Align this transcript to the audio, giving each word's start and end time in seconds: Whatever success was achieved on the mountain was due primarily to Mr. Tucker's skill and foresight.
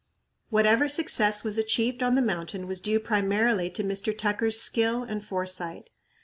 Whatever 0.49 0.89
success 0.89 1.43
was 1.43 1.59
achieved 1.59 2.01
on 2.01 2.15
the 2.15 2.23
mountain 2.23 2.65
was 2.65 2.81
due 2.81 2.99
primarily 2.99 3.69
to 3.69 3.83
Mr. 3.83 4.17
Tucker's 4.17 4.59
skill 4.59 5.03
and 5.03 5.23
foresight. 5.23 5.91